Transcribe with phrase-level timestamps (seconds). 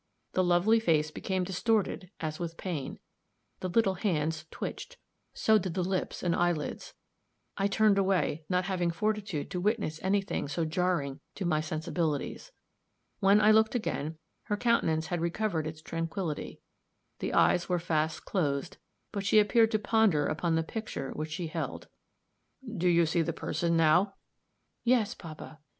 [0.33, 2.97] The lovely face became distorted as with pain;
[3.59, 4.97] the little hands twitched
[5.35, 6.95] so did the lips and eyelids.
[7.55, 12.51] I turned away, not having fortitude to witness any thing so jarring to my sensibilities.
[13.19, 16.61] When I looked again, her countenance had recovered its tranquillity;
[17.19, 18.77] the eyes were fast closed,
[19.11, 21.89] but she appeared to ponder upon the picture which she held.
[22.75, 24.15] "Do you see the person now?"
[24.83, 25.59] "Yes, papa."